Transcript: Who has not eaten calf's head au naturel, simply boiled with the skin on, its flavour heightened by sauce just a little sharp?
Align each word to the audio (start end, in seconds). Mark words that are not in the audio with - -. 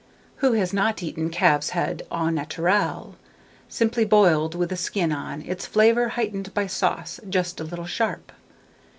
Who 0.37 0.53
has 0.53 0.73
not 0.73 1.03
eaten 1.03 1.29
calf's 1.29 1.69
head 1.77 2.01
au 2.09 2.29
naturel, 2.31 3.17
simply 3.69 4.03
boiled 4.03 4.55
with 4.55 4.69
the 4.69 4.75
skin 4.75 5.11
on, 5.11 5.43
its 5.43 5.67
flavour 5.67 6.09
heightened 6.17 6.55
by 6.55 6.65
sauce 6.65 7.19
just 7.29 7.59
a 7.59 7.63
little 7.65 7.85
sharp? 7.85 8.31